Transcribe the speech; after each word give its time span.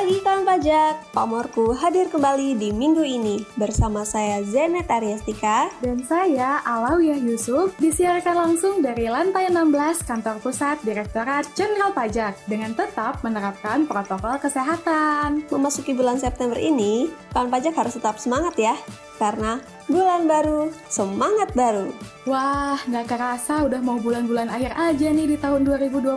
pagi 0.00 0.16
kawan 0.24 0.48
pajak, 0.48 1.12
Pamorku 1.12 1.76
hadir 1.76 2.08
kembali 2.08 2.56
di 2.56 2.72
minggu 2.72 3.04
ini 3.04 3.44
bersama 3.52 4.00
saya 4.00 4.40
Zenet 4.48 4.88
Ariastika 4.88 5.68
dan 5.84 6.00
saya 6.08 6.64
Alawiyah 6.64 7.20
Yusuf 7.20 7.76
disiarkan 7.76 8.32
langsung 8.32 8.80
dari 8.80 9.12
lantai 9.12 9.52
16 9.52 10.08
kantor 10.08 10.40
pusat 10.40 10.80
Direktorat 10.88 11.52
Jenderal 11.52 11.92
Pajak 11.92 12.32
dengan 12.48 12.72
tetap 12.72 13.20
menerapkan 13.20 13.84
protokol 13.84 14.40
kesehatan. 14.40 15.44
Memasuki 15.52 15.92
bulan 15.92 16.16
September 16.16 16.56
ini, 16.56 17.12
kawan 17.36 17.52
pajak 17.52 17.76
harus 17.76 18.00
tetap 18.00 18.16
semangat 18.16 18.56
ya, 18.56 18.72
karena 19.20 19.60
bulan 19.84 20.24
baru, 20.24 20.72
semangat 20.88 21.52
baru. 21.52 21.92
Wah, 22.24 22.80
nggak 22.88 23.04
kerasa 23.04 23.68
udah 23.68 23.84
mau 23.84 24.00
bulan-bulan 24.00 24.48
akhir 24.48 24.72
aja 24.72 25.12
nih 25.12 25.28
di 25.28 25.36
tahun 25.36 25.68
2021. 25.68 26.16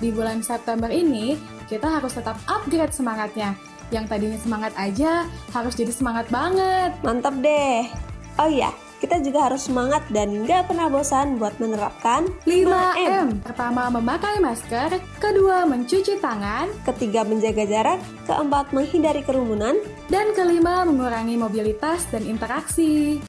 Di 0.00 0.08
bulan 0.08 0.40
September 0.40 0.88
ini, 0.88 1.36
kita 1.68 2.00
harus 2.00 2.16
tetap 2.16 2.40
upgrade 2.48 2.96
semangatnya. 2.96 3.52
Yang 3.92 4.04
tadinya 4.08 4.38
semangat 4.40 4.72
aja, 4.80 5.28
harus 5.52 5.76
jadi 5.76 5.92
semangat 5.92 6.32
banget. 6.32 6.96
Mantap 7.04 7.36
deh. 7.44 7.84
Oh 8.40 8.48
iya, 8.48 8.72
kita 9.04 9.20
juga 9.20 9.52
harus 9.52 9.68
semangat 9.68 10.00
dan 10.08 10.48
nggak 10.48 10.72
pernah 10.72 10.88
bosan 10.88 11.36
buat 11.36 11.52
menerapkan 11.60 12.24
5M. 12.48 13.44
Pertama, 13.44 13.92
memakai 13.92 14.40
masker. 14.40 14.96
Kedua, 15.20 15.68
mencuci 15.68 16.16
tangan. 16.24 16.72
Ketiga, 16.88 17.20
menjaga 17.20 17.68
jarak. 17.68 18.00
Keempat, 18.24 18.72
menghindari 18.72 19.20
kerumunan. 19.20 19.76
Dan 20.08 20.32
kelima, 20.32 20.88
mengurangi 20.88 21.36
mobilitas 21.36 22.08
dan 22.08 22.24
interaksi. 22.24 23.20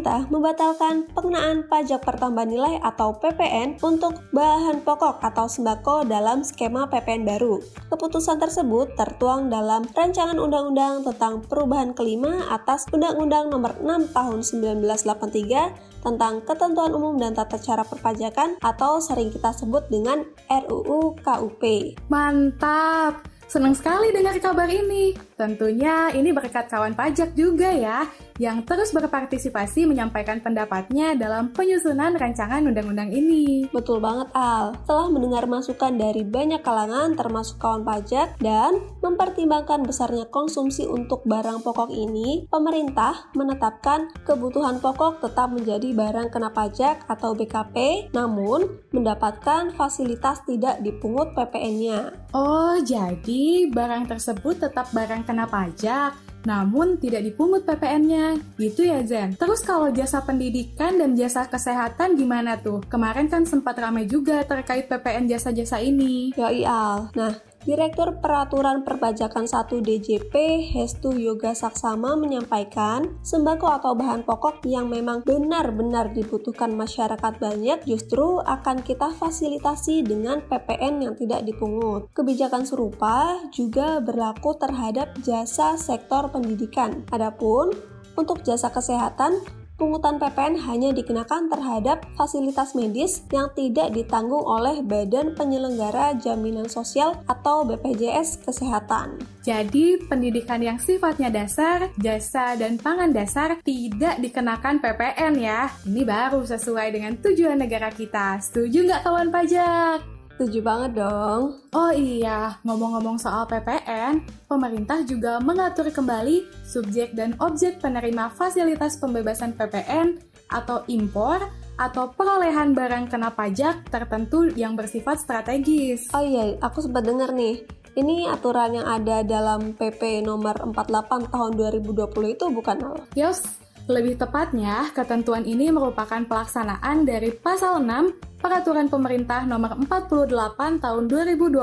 Pemerintah 0.00 0.32
membatalkan 0.32 1.12
pengenaan 1.12 1.68
pajak 1.68 2.00
pertambahan 2.00 2.48
nilai 2.48 2.80
atau 2.80 3.20
PPN 3.20 3.76
untuk 3.84 4.16
bahan 4.32 4.80
pokok 4.80 5.20
atau 5.20 5.44
sembako 5.44 6.08
dalam 6.08 6.40
skema 6.40 6.88
PPN 6.88 7.28
baru. 7.28 7.60
Keputusan 7.92 8.40
tersebut 8.40 8.96
tertuang 8.96 9.52
dalam 9.52 9.84
Rancangan 9.92 10.40
Undang-Undang 10.40 11.04
tentang 11.04 11.44
Perubahan 11.44 11.92
Kelima 11.92 12.48
atas 12.48 12.88
Undang-Undang 12.88 13.52
Nomor 13.52 13.76
6 13.76 14.16
Tahun 14.16 14.40
1983 14.40 16.00
tentang 16.00 16.40
Ketentuan 16.48 16.96
Umum 16.96 17.20
dan 17.20 17.36
Tata 17.36 17.60
Cara 17.60 17.84
Perpajakan 17.84 18.56
atau 18.64 19.04
sering 19.04 19.28
kita 19.28 19.52
sebut 19.52 19.84
dengan 19.92 20.24
RUU 20.48 21.20
KUP. 21.20 21.62
Mantap! 22.08 23.20
Senang 23.50 23.76
sekali 23.76 24.14
dengar 24.14 24.38
kabar 24.40 24.70
ini. 24.70 25.12
Tentunya 25.36 26.08
ini 26.14 26.32
berkat 26.32 26.70
kawan 26.70 26.96
pajak 26.96 27.34
juga 27.36 27.68
ya 27.68 28.06
yang 28.40 28.64
terus 28.64 28.96
berpartisipasi 28.96 29.84
menyampaikan 29.84 30.40
pendapatnya 30.40 31.12
dalam 31.12 31.52
penyusunan 31.52 32.16
rancangan 32.16 32.64
undang-undang 32.64 33.12
ini. 33.12 33.68
Betul 33.68 34.00
banget 34.00 34.32
Al. 34.32 34.72
Setelah 34.80 35.12
mendengar 35.12 35.44
masukan 35.44 35.92
dari 36.00 36.24
banyak 36.24 36.64
kalangan 36.64 37.12
termasuk 37.20 37.60
kawan 37.60 37.84
pajak 37.84 38.40
dan 38.40 38.80
mempertimbangkan 39.04 39.84
besarnya 39.84 40.24
konsumsi 40.32 40.88
untuk 40.88 41.20
barang 41.28 41.60
pokok 41.60 41.92
ini, 41.92 42.48
pemerintah 42.48 43.28
menetapkan 43.36 44.08
kebutuhan 44.24 44.80
pokok 44.80 45.20
tetap 45.20 45.52
menjadi 45.52 45.92
barang 45.92 46.32
kena 46.32 46.48
pajak 46.48 47.04
atau 47.12 47.36
BKP, 47.36 48.08
namun 48.16 48.80
mendapatkan 48.96 49.68
fasilitas 49.76 50.40
tidak 50.48 50.80
dipungut 50.80 51.36
PPN-nya. 51.36 52.16
Oh, 52.32 52.80
jadi 52.80 53.68
barang 53.68 54.08
tersebut 54.08 54.64
tetap 54.64 54.88
barang 54.96 55.28
kena 55.28 55.44
pajak 55.44 56.29
namun 56.44 56.96
tidak 57.00 57.24
dipungut 57.26 57.66
PPN-nya. 57.68 58.40
Gitu 58.56 58.86
ya 58.88 59.00
Zen. 59.04 59.36
Terus 59.36 59.60
kalau 59.64 59.92
jasa 59.92 60.24
pendidikan 60.24 60.96
dan 60.96 61.16
jasa 61.16 61.46
kesehatan 61.48 62.16
gimana 62.16 62.60
tuh? 62.60 62.80
Kemarin 62.88 63.28
kan 63.28 63.44
sempat 63.44 63.76
ramai 63.76 64.08
juga 64.08 64.44
terkait 64.44 64.88
PPN 64.88 65.28
jasa-jasa 65.28 65.80
ini. 65.80 66.32
Ya 66.36 66.48
iya. 66.52 67.10
Nah, 67.12 67.32
Direktur 67.60 68.16
Peraturan 68.24 68.88
Perpajakan 68.88 69.44
1 69.44 69.84
DJP 69.84 70.32
Hestu 70.72 71.12
Yoga 71.12 71.52
Saksama 71.52 72.16
menyampaikan, 72.16 73.20
sembako 73.20 73.68
atau 73.76 73.92
bahan 73.92 74.24
pokok 74.24 74.64
yang 74.64 74.88
memang 74.88 75.20
benar-benar 75.28 76.08
dibutuhkan 76.16 76.72
masyarakat 76.72 77.36
banyak 77.36 77.84
justru 77.84 78.40
akan 78.40 78.80
kita 78.80 79.12
fasilitasi 79.12 80.00
dengan 80.00 80.40
PPN 80.48 81.04
yang 81.04 81.14
tidak 81.20 81.44
dipungut. 81.44 82.08
Kebijakan 82.16 82.64
serupa 82.64 83.36
juga 83.52 84.00
berlaku 84.00 84.56
terhadap 84.56 85.12
jasa 85.20 85.76
sektor 85.76 86.32
pendidikan. 86.32 87.04
Adapun 87.12 87.76
untuk 88.16 88.40
jasa 88.40 88.72
kesehatan, 88.72 89.59
pungutan 89.80 90.20
PPN 90.20 90.60
hanya 90.68 90.92
dikenakan 90.92 91.48
terhadap 91.48 92.04
fasilitas 92.12 92.76
medis 92.76 93.24
yang 93.32 93.48
tidak 93.56 93.96
ditanggung 93.96 94.44
oleh 94.44 94.84
Badan 94.84 95.32
Penyelenggara 95.32 96.20
Jaminan 96.20 96.68
Sosial 96.68 97.16
atau 97.24 97.64
BPJS 97.64 98.44
Kesehatan. 98.44 99.16
Jadi, 99.40 99.96
pendidikan 100.04 100.60
yang 100.60 100.76
sifatnya 100.76 101.32
dasar, 101.32 101.88
jasa, 101.96 102.60
dan 102.60 102.76
pangan 102.76 103.08
dasar 103.16 103.56
tidak 103.64 104.20
dikenakan 104.20 104.84
PPN 104.84 105.40
ya. 105.40 105.72
Ini 105.88 106.04
baru 106.04 106.44
sesuai 106.44 106.92
dengan 106.92 107.16
tujuan 107.16 107.56
negara 107.56 107.88
kita. 107.88 108.36
Setuju 108.44 108.84
nggak 108.84 109.02
kawan 109.08 109.32
pajak? 109.32 110.19
Setuju 110.40 110.64
banget 110.64 111.04
dong. 111.04 111.60
Oh 111.76 111.92
iya, 111.92 112.56
ngomong-ngomong 112.64 113.20
soal 113.20 113.44
PPN, 113.44 114.24
pemerintah 114.48 115.04
juga 115.04 115.36
mengatur 115.36 115.92
kembali 115.92 116.64
subjek 116.64 117.12
dan 117.12 117.36
objek 117.44 117.76
penerima 117.76 118.32
fasilitas 118.32 118.96
pembebasan 118.96 119.52
PPN 119.52 120.16
atau 120.48 120.80
impor 120.88 121.44
atau 121.76 122.08
perolehan 122.16 122.72
barang 122.72 123.12
kena 123.12 123.36
pajak 123.36 123.84
tertentu 123.92 124.48
yang 124.56 124.80
bersifat 124.80 125.20
strategis. 125.20 126.08
Oh 126.16 126.24
iya, 126.24 126.56
aku 126.64 126.88
sempat 126.88 127.04
dengar 127.04 127.36
nih. 127.36 127.60
Ini 128.00 128.32
aturan 128.32 128.80
yang 128.80 128.88
ada 128.88 129.20
dalam 129.20 129.76
PP 129.76 130.24
nomor 130.24 130.56
48 130.56 131.36
tahun 131.36 131.52
2020 131.84 132.16
itu 132.32 132.48
bukan? 132.48 132.80
Yos, 133.12 133.44
lebih 133.90 134.14
tepatnya, 134.14 134.94
ketentuan 134.94 135.42
ini 135.42 135.74
merupakan 135.74 136.22
pelaksanaan 136.22 137.02
dari 137.02 137.34
pasal 137.34 137.82
6 137.82 138.40
Peraturan 138.40 138.88
Pemerintah 138.88 139.44
Nomor 139.44 139.76
48 139.84 140.80
Tahun 140.80 141.04
2020 141.10 141.60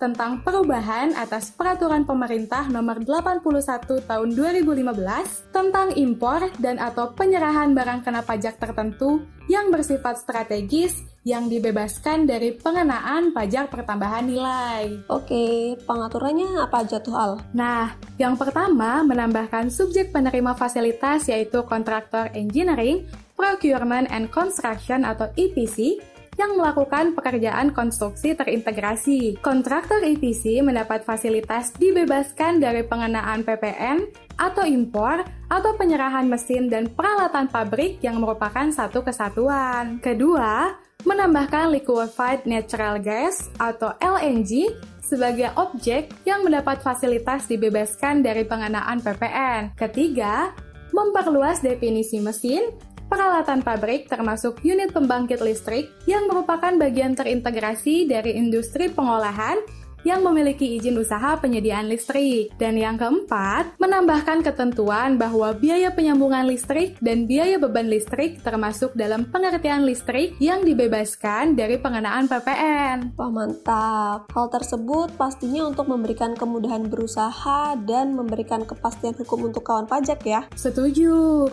tentang 0.00 0.42
perubahan 0.42 1.14
atas 1.14 1.54
Peraturan 1.54 2.02
Pemerintah 2.02 2.66
Nomor 2.66 3.04
81 3.06 4.02
Tahun 4.02 4.28
2015 4.34 5.54
tentang 5.54 5.94
impor 5.94 6.50
dan 6.58 6.82
atau 6.82 7.14
penyerahan 7.14 7.70
barang 7.70 8.02
kena 8.02 8.26
pajak 8.26 8.58
tertentu 8.58 9.22
yang 9.46 9.70
bersifat 9.70 10.18
strategis 10.18 11.06
yang 11.28 11.52
dibebaskan 11.52 12.24
dari 12.24 12.56
pengenaan 12.56 13.36
pajak 13.36 13.68
pertambahan 13.68 14.24
nilai. 14.24 15.04
Oke, 15.12 15.76
pengaturannya 15.84 16.64
apa 16.64 16.88
aja 16.88 16.96
tuh 17.04 17.12
Al? 17.12 17.36
Nah, 17.52 17.92
yang 18.16 18.40
pertama 18.40 19.04
menambahkan 19.04 19.68
subjek 19.68 20.08
penerima 20.08 20.56
fasilitas 20.56 21.28
yaitu 21.28 21.60
kontraktor 21.68 22.32
engineering 22.32 23.04
Procurement 23.36 24.08
and 24.08 24.32
Construction 24.32 25.04
atau 25.04 25.28
EPC 25.36 26.00
yang 26.38 26.54
melakukan 26.54 27.12
pekerjaan 27.18 27.74
konstruksi 27.74 28.32
terintegrasi. 28.32 29.42
Kontraktor 29.42 30.00
EPC 30.00 30.62
mendapat 30.62 31.02
fasilitas 31.02 31.74
dibebaskan 31.76 32.62
dari 32.62 32.86
pengenaan 32.86 33.42
PPN 33.42 34.06
atau 34.38 34.62
impor 34.62 35.26
atau 35.50 35.74
penyerahan 35.74 36.30
mesin 36.30 36.70
dan 36.70 36.86
peralatan 36.94 37.50
pabrik 37.50 37.98
yang 38.00 38.22
merupakan 38.22 38.70
satu 38.70 39.02
kesatuan. 39.02 39.98
Kedua, 39.98 40.78
menambahkan 41.08 41.72
liquefied 41.72 42.44
natural 42.44 43.00
gas 43.00 43.48
atau 43.56 43.96
LNG 43.96 44.76
sebagai 45.00 45.48
objek 45.56 46.12
yang 46.28 46.44
mendapat 46.44 46.84
fasilitas 46.84 47.48
dibebaskan 47.48 48.20
dari 48.20 48.44
pengenaan 48.44 49.00
PPN. 49.00 49.72
Ketiga, 49.72 50.52
memperluas 50.92 51.64
definisi 51.64 52.20
mesin 52.20 52.76
peralatan 53.08 53.64
pabrik 53.64 54.04
termasuk 54.04 54.60
unit 54.60 54.92
pembangkit 54.92 55.40
listrik 55.40 55.88
yang 56.04 56.28
merupakan 56.28 56.76
bagian 56.76 57.16
terintegrasi 57.16 58.04
dari 58.04 58.36
industri 58.36 58.92
pengolahan 58.92 59.56
yang 60.06 60.22
memiliki 60.22 60.78
izin 60.78 60.98
usaha 60.98 61.38
penyediaan 61.38 61.90
listrik. 61.90 62.54
Dan 62.60 62.78
yang 62.78 62.98
keempat, 62.98 63.78
menambahkan 63.80 64.44
ketentuan 64.46 65.18
bahwa 65.18 65.54
biaya 65.54 65.90
penyambungan 65.90 66.46
listrik 66.46 66.98
dan 67.02 67.26
biaya 67.26 67.58
beban 67.58 67.90
listrik 67.90 68.42
termasuk 68.42 68.94
dalam 68.94 69.26
pengertian 69.28 69.82
listrik 69.82 70.34
yang 70.38 70.62
dibebaskan 70.62 71.58
dari 71.58 71.80
pengenaan 71.80 72.30
PPN. 72.30 73.18
Wah 73.18 73.30
mantap. 73.32 74.30
Hal 74.30 74.46
tersebut 74.52 75.14
pastinya 75.18 75.66
untuk 75.66 75.90
memberikan 75.90 76.34
kemudahan 76.38 76.86
berusaha 76.86 77.74
dan 77.82 78.14
memberikan 78.14 78.62
kepastian 78.62 79.16
hukum 79.18 79.50
untuk 79.50 79.66
kawan 79.66 79.88
pajak 79.88 80.20
ya. 80.22 80.46
Setuju. 80.54 81.48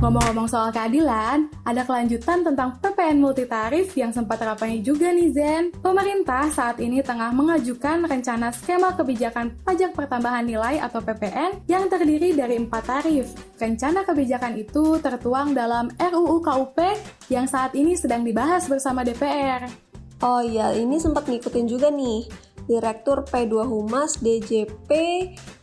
Ngomong-ngomong 0.00 0.48
soal 0.48 0.72
keadilan, 0.72 1.52
ada 1.60 1.84
kelanjutan 1.84 2.40
tentang 2.40 2.72
PPN 2.80 3.20
multitarif 3.20 3.92
yang 3.92 4.08
sempat 4.16 4.40
ramai 4.40 4.80
juga 4.80 5.12
nih 5.12 5.28
Zen. 5.28 5.76
Pemerintah 5.76 6.48
saat 6.48 6.80
ini 6.80 7.04
tengah 7.04 7.28
mengajukan 7.36 8.08
rencana 8.08 8.48
skema 8.48 8.96
kebijakan 8.96 9.60
pajak 9.60 9.92
pertambahan 9.92 10.48
nilai 10.48 10.80
atau 10.80 11.04
PPN 11.04 11.68
yang 11.68 11.84
terdiri 11.92 12.32
dari 12.32 12.56
empat 12.56 12.82
tarif. 12.88 13.28
Rencana 13.60 14.00
kebijakan 14.08 14.56
itu 14.56 14.96
tertuang 15.04 15.52
dalam 15.52 15.92
RUU 16.00 16.40
KUP 16.40 16.80
yang 17.28 17.44
saat 17.44 17.76
ini 17.76 17.92
sedang 17.92 18.24
dibahas 18.24 18.72
bersama 18.72 19.04
DPR. 19.04 19.68
Oh 20.24 20.40
iya, 20.40 20.72
ini 20.80 20.96
sempat 20.96 21.28
ngikutin 21.28 21.68
juga 21.68 21.92
nih. 21.92 22.24
Direktur 22.64 23.28
P2 23.28 23.68
Humas 23.68 24.16
DJP 24.16 24.88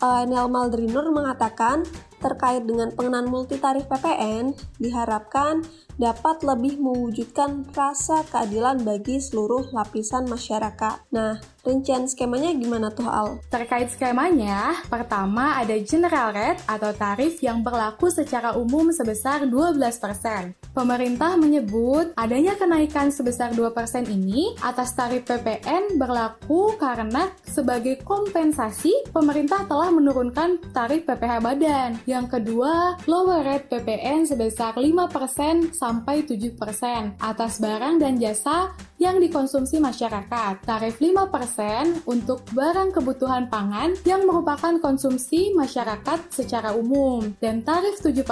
uh, 0.05 0.29
Nel 0.29 0.45
Maldrinur 0.45 1.09
mengatakan 1.09 1.81
terkait 2.19 2.65
dengan 2.65 2.89
pengenaan 2.93 3.29
multitarif 3.29 3.85
PPN 3.89 4.53
diharapkan 4.81 5.61
dapat 5.97 6.45
lebih 6.45 6.77
mewujudkan 6.77 7.65
rasa 7.73 8.21
keadilan 8.29 8.85
bagi 8.85 9.17
seluruh 9.17 9.73
lapisan 9.73 10.29
masyarakat. 10.29 11.09
Nah, 11.09 11.41
rincian 11.65 12.05
skemanya 12.05 12.53
gimana 12.53 12.93
tuh 12.93 13.09
Al? 13.09 13.41
Terkait 13.49 13.89
skemanya, 13.89 14.77
pertama 14.87 15.57
ada 15.57 15.73
general 15.81 16.31
rate 16.31 16.61
atau 16.69 16.93
tarif 16.93 17.41
yang 17.41 17.65
berlaku 17.65 18.13
secara 18.13 18.53
umum 18.53 18.93
sebesar 18.93 19.49
12%. 19.49 20.53
Pemerintah 20.77 21.33
menyebut 21.33 22.13
adanya 22.13 22.53
kenaikan 22.53 23.09
sebesar 23.09 23.57
2% 23.57 23.73
ini 24.13 24.53
atas 24.61 24.93
tarif 24.93 25.25
PPN 25.25 25.97
berlaku 25.97 26.77
karena 26.77 27.33
sebagai 27.41 28.05
kompensasi 28.05 29.09
pemerintah 29.09 29.65
telah 29.65 29.89
menurunkan 29.89 30.61
tarif 30.69 31.09
PPh 31.09 31.41
badan. 31.41 31.97
Yang 32.07 32.39
kedua, 32.39 32.95
lower 33.03 33.43
rate 33.43 33.67
PPN 33.67 34.23
sebesar 34.23 34.79
5% 34.79 35.75
sampai 35.75 36.23
7% 36.23 37.19
atas 37.19 37.59
barang 37.59 37.99
dan 37.99 38.15
jasa 38.15 38.71
yang 38.97 39.21
dikonsumsi 39.21 39.77
masyarakat. 39.77 40.65
Tarif 40.65 40.97
5% 40.97 42.07
untuk 42.09 42.41
barang 42.55 42.95
kebutuhan 42.95 43.51
pangan 43.51 43.93
yang 44.07 44.25
merupakan 44.25 44.73
konsumsi 44.81 45.53
masyarakat 45.53 46.33
secara 46.33 46.73
umum 46.73 47.27
dan 47.37 47.61
tarif 47.61 48.01
7% 48.01 48.23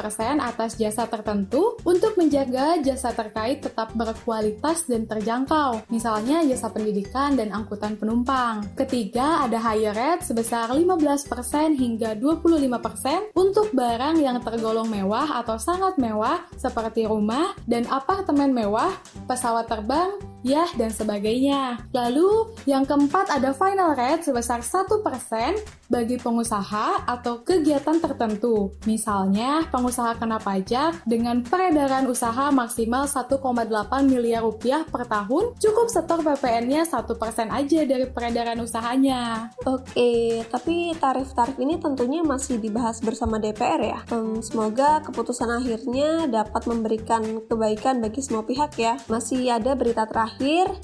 atas 0.42 0.80
jasa 0.80 1.06
tertentu 1.06 1.78
untuk 1.86 2.18
menjaga 2.18 2.82
jasa 2.82 3.14
terkait 3.14 3.62
tetap 3.62 3.94
berkualitas 3.94 4.90
dan 4.90 5.06
terjangkau, 5.06 5.86
misalnya 5.92 6.42
jasa 6.48 6.72
pendidikan 6.74 7.38
dan 7.38 7.54
angkutan 7.54 8.00
penumpang. 8.00 8.66
Ketiga, 8.74 9.46
ada 9.46 9.62
higher 9.62 9.94
rate 9.94 10.26
sebesar 10.26 10.74
15% 10.74 11.78
hingga 11.78 12.18
25% 12.18 13.36
untuk 13.38 13.65
barang 13.72 14.20
yang 14.20 14.38
tergolong 14.44 14.92
mewah 14.92 15.42
atau 15.42 15.56
sangat 15.56 15.98
mewah 15.98 16.44
seperti 16.60 17.08
rumah, 17.08 17.56
dan 17.66 17.88
apartemen 17.88 18.52
mewah, 18.52 18.92
pesawat 19.26 19.66
terbang, 19.72 20.14
yah, 20.46 20.70
dan 20.78 20.94
sebagainya. 20.94 21.82
Lalu, 21.90 22.54
yang 22.70 22.86
keempat 22.86 23.34
ada 23.34 23.50
final 23.58 23.98
rate 23.98 24.30
sebesar 24.30 24.62
1% 24.62 25.02
bagi 25.90 26.22
pengusaha 26.22 27.06
atau 27.10 27.42
kegiatan 27.42 27.98
tertentu. 27.98 28.78
Misalnya, 28.86 29.66
pengusaha 29.74 30.14
kena 30.22 30.38
pajak 30.38 31.02
dengan 31.10 31.42
peredaran 31.42 32.06
usaha 32.06 32.54
maksimal 32.54 33.10
1,8 33.10 34.06
miliar 34.06 34.46
rupiah 34.46 34.86
per 34.86 35.10
tahun, 35.10 35.58
cukup 35.58 35.90
setor 35.90 36.22
PPN-nya 36.22 36.86
1% 36.86 37.50
aja 37.50 37.80
dari 37.86 38.06
peredaran 38.06 38.62
usahanya. 38.62 39.50
Oke, 39.66 40.46
tapi 40.54 40.94
tarif-tarif 41.02 41.58
ini 41.58 41.82
tentunya 41.82 42.22
masih 42.22 42.62
dibahas 42.62 43.02
bersama 43.02 43.42
DPR 43.42 43.82
ya. 43.82 44.00
Hmm, 44.14 44.46
semoga 44.46 45.02
keputusan 45.02 45.50
akhirnya 45.50 46.30
dapat 46.30 46.70
memberikan 46.70 47.42
kebaikan 47.50 47.98
bagi 48.02 48.22
semua 48.22 48.46
pihak 48.46 48.78
ya. 48.78 48.98
Masih 49.10 49.42
ada 49.50 49.74
berita 49.74 50.06
terakhir 50.06 50.35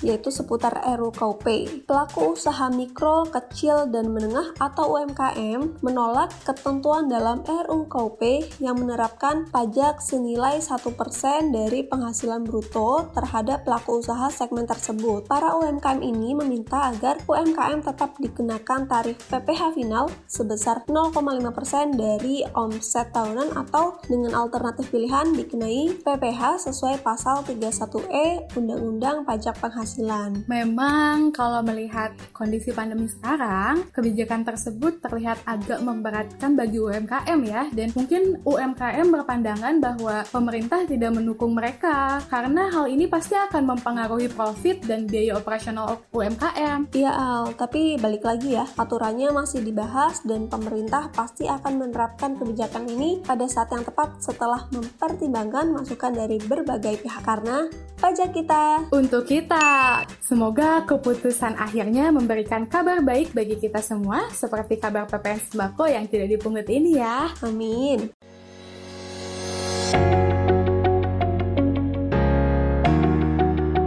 yaitu 0.01 0.31
seputar 0.31 0.79
RUKP. 0.81 1.83
Pelaku 1.85 2.33
usaha 2.33 2.71
mikro, 2.71 3.27
kecil, 3.27 3.91
dan 3.91 4.09
menengah 4.09 4.55
atau 4.57 4.97
UMKM 4.97 5.83
menolak 5.83 6.31
ketentuan 6.47 7.11
dalam 7.11 7.43
RUKP 7.43 8.47
yang 8.63 8.79
menerapkan 8.79 9.45
pajak 9.51 9.99
senilai 9.99 10.63
1% 10.63 11.51
dari 11.51 11.83
penghasilan 11.83 12.47
bruto 12.47 13.11
terhadap 13.11 13.67
pelaku 13.67 13.99
usaha 13.99 14.31
segmen 14.31 14.65
tersebut. 14.65 15.27
Para 15.27 15.53
UMKM 15.59 15.99
ini 15.99 16.33
meminta 16.33 16.89
agar 16.89 17.19
UMKM 17.27 17.83
tetap 17.83 18.15
dikenakan 18.17 18.87
tarif 18.87 19.19
PPh 19.27 19.75
final 19.75 20.07
sebesar 20.25 20.87
0,5% 20.87 21.99
dari 21.99 22.47
omset 22.55 23.11
tahunan 23.11 23.53
atau 23.53 23.99
dengan 24.07 24.33
alternatif 24.33 24.89
pilihan 24.89 25.35
dikenai 25.35 26.01
PPh 26.01 26.63
sesuai 26.71 27.03
pasal 27.03 27.43
31E 27.43 28.55
Undang-Undang 28.55 29.27
Pajak 29.27 29.40
Penghasilan. 29.49 30.45
Memang 30.45 31.33
kalau 31.33 31.65
melihat 31.65 32.13
kondisi 32.29 32.69
pandemi 32.69 33.09
sekarang, 33.09 33.89
kebijakan 33.89 34.45
tersebut 34.45 35.01
terlihat 35.01 35.41
agak 35.49 35.81
memberatkan 35.81 36.53
bagi 36.53 36.77
UMKM 36.77 37.39
ya, 37.41 37.65
dan 37.73 37.89
mungkin 37.97 38.37
UMKM 38.45 39.09
berpandangan 39.09 39.81
bahwa 39.81 40.21
pemerintah 40.29 40.85
tidak 40.85 41.17
mendukung 41.17 41.57
mereka. 41.57 42.21
Karena 42.29 42.69
hal 42.69 42.89
ini 42.89 43.09
pasti 43.09 43.33
akan 43.37 43.75
mempengaruhi 43.75 44.29
profit 44.29 44.81
dan 44.85 45.05
biaya 45.05 45.37
operasional 45.37 46.05
UMKM. 46.13 46.93
Iya 46.93 47.11
Al, 47.11 47.53
tapi 47.53 47.97
balik 48.01 48.25
lagi 48.25 48.57
ya, 48.57 48.65
aturannya 48.77 49.29
masih 49.33 49.61
dibahas 49.61 50.21
dan 50.25 50.49
pemerintah 50.49 51.13
pasti 51.13 51.45
akan 51.45 51.81
menerapkan 51.85 52.33
kebijakan 52.37 52.87
ini 52.89 53.21
pada 53.21 53.45
saat 53.45 53.69
yang 53.73 53.85
tepat 53.85 54.21
setelah 54.21 54.65
mempertimbangkan 54.73 55.69
masukan 55.69 56.13
dari 56.13 56.41
berbagai 56.41 57.01
pihak. 57.03 57.21
Karena 57.21 57.69
pajak 58.01 58.33
kita. 58.33 58.89
Untuk 58.89 59.20
kita. 59.23 60.03
Semoga 60.19 60.83
keputusan 60.85 61.57
akhirnya 61.57 62.09
memberikan 62.09 62.65
kabar 62.65 62.99
baik 62.99 63.31
bagi 63.31 63.57
kita 63.57 63.79
semua 63.79 64.29
seperti 64.33 64.77
kabar 64.77 65.07
PPN 65.07 65.39
sembako 65.49 65.85
yang 65.87 66.05
tidak 66.09 66.37
dipungut 66.37 66.67
ini 66.67 66.99
ya. 66.99 67.31
Amin. 67.45 68.11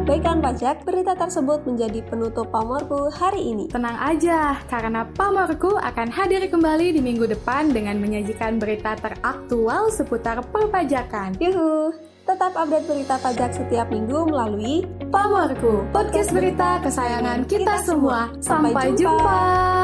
Baikkan 0.04 0.38
pajak, 0.38 0.86
berita 0.86 1.18
tersebut 1.18 1.66
menjadi 1.66 1.98
penutup 2.06 2.46
Pamorku 2.54 3.10
hari 3.10 3.50
ini. 3.50 3.66
Tenang 3.66 3.98
aja, 3.98 4.62
karena 4.70 5.08
Pamorku 5.10 5.74
akan 5.74 6.08
hadir 6.12 6.44
kembali 6.46 6.94
di 6.94 7.00
minggu 7.02 7.26
depan 7.26 7.74
dengan 7.74 7.98
menyajikan 7.98 8.62
berita 8.62 8.94
teraktual 8.94 9.90
seputar 9.90 10.44
perpajakan. 10.54 11.34
Yuhu! 11.42 11.92
Tetap 12.24 12.56
update 12.56 12.88
berita 12.88 13.20
pajak 13.20 13.52
setiap 13.52 13.92
minggu 13.92 14.32
melalui 14.32 14.88
Pamorku, 15.14 15.86
podcast 15.94 16.34
berita 16.34 16.82
kesayangan 16.82 17.46
kita 17.46 17.86
semua. 17.86 18.34
Sampai, 18.42 18.98
jumpa. 18.98 19.83